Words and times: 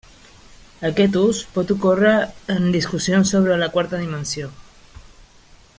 Aquest 0.87 1.17
ús 1.19 1.41
pot 1.57 1.73
ocórrer 1.75 2.15
en 2.55 2.67
discussions 2.77 3.35
sobre 3.35 3.61
la 3.65 3.69
quarta 3.77 4.01
dimensió. 4.07 4.51